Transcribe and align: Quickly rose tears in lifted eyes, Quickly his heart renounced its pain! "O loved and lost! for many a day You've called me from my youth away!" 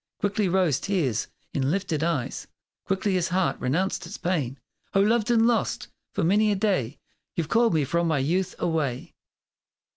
Quickly 0.19 0.49
rose 0.49 0.79
tears 0.79 1.27
in 1.53 1.69
lifted 1.69 2.01
eyes, 2.03 2.47
Quickly 2.85 3.13
his 3.13 3.27
heart 3.27 3.59
renounced 3.61 4.07
its 4.07 4.17
pain! 4.17 4.57
"O 4.95 4.99
loved 4.99 5.29
and 5.29 5.45
lost! 5.45 5.89
for 6.11 6.23
many 6.23 6.51
a 6.51 6.55
day 6.55 6.97
You've 7.35 7.49
called 7.49 7.75
me 7.75 7.83
from 7.83 8.07
my 8.07 8.17
youth 8.17 8.55
away!" 8.57 9.13